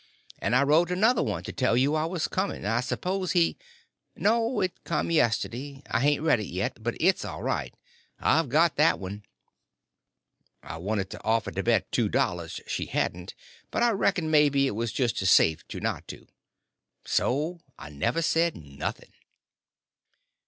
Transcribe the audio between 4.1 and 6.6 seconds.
"No, it come yesterday; I hain't read it